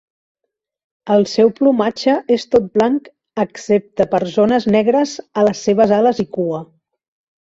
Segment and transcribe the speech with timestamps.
[1.15, 3.09] El seu plomatge és tot blanc
[3.43, 6.63] excepte per zones negres a les seves ales i cua.